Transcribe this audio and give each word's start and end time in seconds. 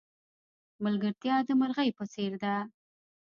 ملگرتیا 0.83 1.35
د 1.47 1.49
مرغی 1.59 1.89
په 1.97 2.03
څېر 2.13 2.31
ده. 2.43 2.55